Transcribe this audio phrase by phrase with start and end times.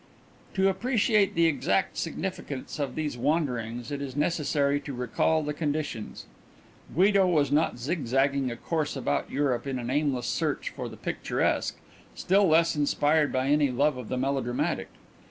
[0.55, 6.25] To appreciate the exact significance of these wanderings it is necessary to recall the conditions.
[6.91, 11.77] Guido was not zigzagging a course about Europe in an aimless search for the picturesque,
[12.15, 14.87] still less inspired by any love of the melodramatic.